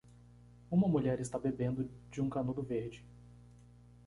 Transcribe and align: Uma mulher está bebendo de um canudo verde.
Uma 0.71 0.87
mulher 0.87 1.19
está 1.19 1.37
bebendo 1.37 1.87
de 2.09 2.19
um 2.21 2.27
canudo 2.27 2.63
verde. 2.63 3.05